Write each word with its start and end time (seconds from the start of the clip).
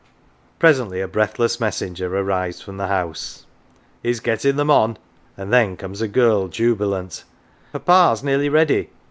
Presently 0.57 0.99
a 0.99 1.07
breathless 1.07 1.59
messenger 1.59 2.07
arrives 2.17 2.59
from 2.59 2.77
the 2.77 2.87
house" 2.87 3.45
He's 4.01 4.19
getting 4.19 4.55
them 4.55 4.71
on!" 4.71 4.97
and 5.37 5.53
then 5.53 5.77
comes 5.77 6.01
a 6.01 6.07
253 6.07 6.07
MATES 6.07 6.15
girl, 6.15 6.47
jubilant 6.87 7.23
"Papa's 7.71 8.23
nearly 8.23 8.49
ready!"" 8.49 8.89